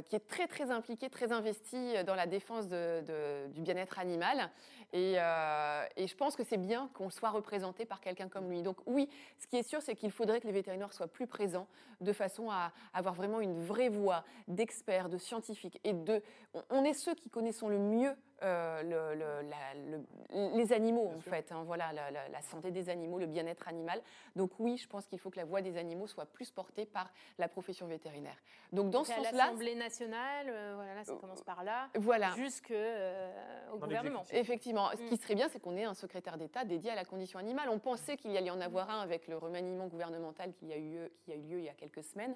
[0.09, 4.51] qui est très très impliqué, très investi dans la défense de- de- du bien-être animal.
[4.93, 8.61] Et, euh, et je pense que c'est bien qu'on soit représenté par quelqu'un comme lui.
[8.63, 9.09] Donc oui,
[9.39, 11.67] ce qui est sûr, c'est qu'il faudrait que les vétérinaires soient plus présents,
[12.01, 16.23] de façon à avoir vraiment une vraie voix d'experts, de scientifiques et de
[16.55, 21.09] on- on est ceux qui connaissons le mieux euh, le- le- la- le- les animaux,
[21.09, 21.31] Bien en sûr.
[21.31, 21.53] fait.
[21.53, 24.01] hein, voilà, la, la- la santé des animaux, le bien-être animal.
[24.35, 27.13] Donc oui, je pense qu'il faut que la voix des animaux soit plus portée par
[27.37, 28.37] la profession vétérinaire.
[28.73, 32.31] Donc dans ce sens-là, l'Assemblée nationale, euh, voilà, ça commence par là, voilà.
[32.31, 33.31] jusque euh,
[33.75, 34.25] au Dans gouvernement.
[34.31, 35.19] Effectivement, ce qui Mm.
[35.19, 37.69] serait bien, c'est qu'on ait un secrétaire d'État dédié à la condition animale.
[37.69, 40.89] On pensait qu'il y allait en avoir un avec le remaniement gouvernemental qui a eu,
[40.95, 42.35] lieu- qui a eu lieu il y a quelques semaines.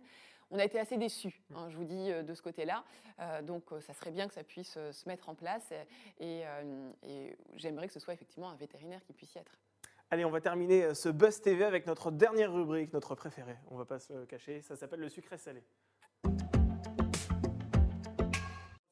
[0.54, 2.84] On a été assez déçus, hein, je vous dis, euh, de ce côté-là.
[3.18, 5.72] Euh, donc, euh, ça serait bien que ça puisse se mettre en place.
[6.20, 6.42] Et,
[7.02, 9.58] et j'aimerais que ce soit effectivement un vétérinaire qui puisse y être.
[10.10, 13.56] Allez, on va terminer ce Buzz TV avec notre dernière rubrique, notre préférée.
[13.68, 15.64] On va pas se cacher, ça s'appelle le sucré salé.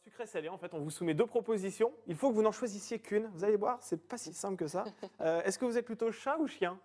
[0.03, 1.93] Sucré salé, en fait, on vous soumet deux propositions.
[2.09, 3.29] Il faut que vous n'en choisissiez qu'une.
[3.35, 4.85] Vous allez voir, c'est pas si simple que ça.
[5.21, 6.81] Euh, Est-ce que vous êtes plutôt chat ou chien?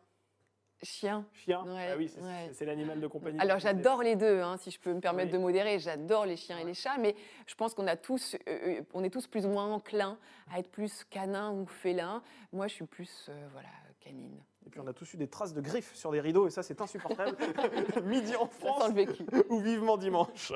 [0.84, 1.26] Chien.
[1.34, 2.66] Chien Ouais, Ah oui, c'est ouais.
[2.66, 3.40] l'animal de compagnie.
[3.40, 5.38] Alors j'adore les deux, hein, si je peux me permettre Oui.
[5.38, 5.80] de modérer.
[5.80, 7.16] J'adore les chiens et les chats, mais
[7.48, 10.18] je pense qu'on a tous, euh, euh, on est tous plus ou moins enclins
[10.54, 12.22] à être plus canin ou félin.
[12.54, 14.38] Moi, je suis plus, euh, voilà, canine.
[14.66, 16.62] Et puis on a tous eu des traces de griffes sur des rideaux et ça
[16.62, 17.38] c'est insupportable.
[18.04, 19.24] Midi en France vécu.
[19.50, 20.52] ou vivement dimanche.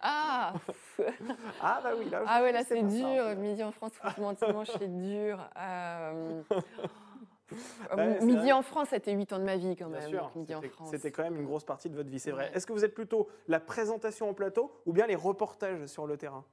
[0.00, 0.52] Ah,
[1.62, 2.24] Ah bah oui, là.
[2.26, 2.86] ah ouais, là c'est ça.
[2.86, 3.36] dur.
[3.36, 5.38] Midi en France, franchement, dimanche, c'est dur.
[5.56, 6.42] Euh,
[7.96, 8.52] Ouais, c'est midi vrai.
[8.52, 10.02] en France, c'était 8 ans de ma vie quand même.
[10.80, 12.48] en c'était- quand même une grosse partie de votre vie, c'est vrai.
[12.50, 12.56] Ouais.
[12.56, 16.16] Est-ce que vous êtes plutôt la présentation au plateau ou bien les reportages sur le
[16.16, 16.44] terrain?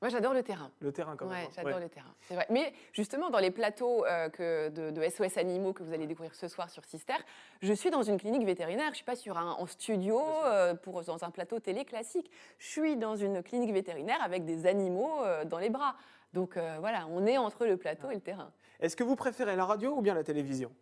[0.00, 0.72] Moi, j'adore le terrain.
[0.80, 1.34] Le terrain quand même.
[1.38, 1.52] Ouais, hein.
[1.54, 1.80] j'adore Ouais.
[1.80, 2.12] le terrain.
[2.22, 2.44] C'est vrai.
[2.50, 6.34] Mais justement, dans les plateaux euh, que de, de SOS Animaux que vous allez découvrir
[6.34, 7.14] ce soir sur Sister,
[7.60, 8.86] je suis dans une clinique vétérinaire.
[8.86, 12.28] Je ne suis pas sur un, en studio euh, pour, dans un plateau télé classique.
[12.58, 15.94] Je suis dans une clinique vétérinaire avec des animaux euh, dans les bras.
[16.32, 18.50] Donc voilà, on est entre le plateau et le terrain.
[18.82, 20.72] Est-ce que vous préférez la radio ou bien la télévision?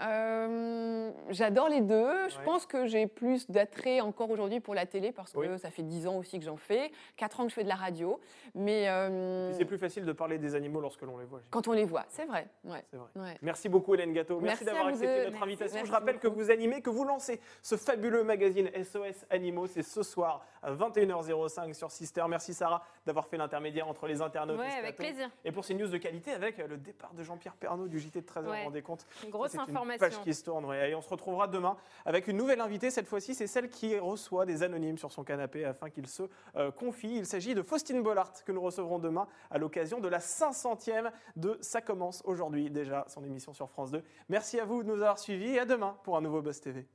[0.00, 2.28] Euh, J'adore les deux.
[2.28, 2.44] Je Ouais.
[2.44, 5.58] pense que j'ai plus d'attrait encore aujourd'hui pour la télé parce que Oui.
[5.58, 7.74] ça fait 10 ans aussi que j'en fais, 4 ans que je fais de la
[7.76, 8.20] radio.
[8.54, 11.40] Mais euh, C'est plus facile de parler des animaux lorsque l'on les voit.
[11.50, 12.48] quand on les voit, c'est vrai.
[12.64, 12.84] Ouais.
[12.90, 13.08] C'est vrai.
[13.16, 13.38] Ouais.
[13.42, 14.40] Merci beaucoup Hélène Gâteau.
[14.40, 15.42] Merci, Merci d'avoir accepté notre Merci.
[15.44, 15.74] invitation.
[15.76, 19.66] Merci Je rappelle que vous animez, que vous lancez ce fabuleux magazine SOS Animaux.
[19.66, 22.24] C'est ce soir à 21h05 sur Sister.
[22.28, 24.58] Merci Sarah d'avoir fait l'intermédiaire entre les internautes.
[24.58, 25.12] Ouais, et avec plateau.
[25.12, 25.30] plaisir.
[25.44, 28.26] Et pour ces news de qualité avec le départ de Jean-Pierre Pernaud du JT de
[28.26, 28.58] 13h, vous Ouais.
[28.60, 30.18] vous rendez compte Une grosse C'est Une information.
[30.18, 30.90] page qui se tourne, ouais.
[30.90, 32.90] Et on se retrouvera demain avec une nouvelle invitée.
[32.90, 36.24] Cette fois-ci, c'est celle qui reçoit des anonymes sur son canapé afin qu'il se
[36.56, 37.16] euh, confie.
[37.16, 41.58] Il s'agit de Faustine Bollard que nous recevrons demain à l'occasion de la 500e de
[41.60, 44.02] Ça commence aujourd'hui déjà, son émission sur France 2.
[44.28, 46.86] Merci à vous de nous avoir suivis et à demain pour un nouveau Buzz TV.